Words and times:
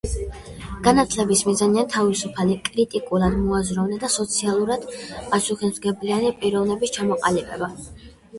განათლების 0.85 1.43
მიზანია 1.49 1.83
თავისუფალი, 1.95 2.55
კრიტიკულად 2.69 3.35
მოაზროვნე 3.43 4.01
და 4.05 4.09
სოციალურად 4.15 4.89
პასუხისმგებლიანი 5.29 6.35
პიროვნების 6.41 6.97
ჩამოყალიბება 6.99 7.71